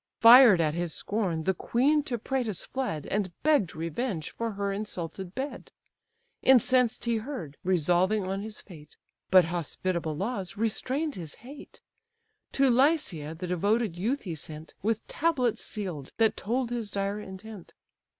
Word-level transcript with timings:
Fired 0.19 0.59
at 0.59 0.73
his 0.73 0.95
scorn 0.95 1.43
the 1.43 1.53
queen 1.53 2.01
to 2.05 2.17
Praetus 2.17 2.65
fled, 2.65 3.05
And 3.05 3.31
begg'd 3.43 3.75
revenge 3.75 4.31
for 4.31 4.53
her 4.53 4.73
insulted 4.73 5.35
bed: 5.35 5.69
Incensed 6.41 7.05
he 7.05 7.17
heard, 7.17 7.55
resolving 7.63 8.23
on 8.23 8.41
his 8.41 8.59
fate; 8.61 8.97
But 9.29 9.45
hospitable 9.45 10.17
laws 10.17 10.57
restrain'd 10.57 11.13
his 11.13 11.35
hate: 11.45 11.83
To 12.53 12.67
Lycia 12.71 13.35
the 13.37 13.45
devoted 13.45 13.95
youth 13.95 14.23
he 14.23 14.33
sent, 14.33 14.73
With 14.81 15.07
tablets 15.07 15.63
seal'd, 15.63 16.09
that 16.17 16.35
told 16.35 16.71
his 16.71 16.89
dire 16.89 17.19
intent. 17.19 17.71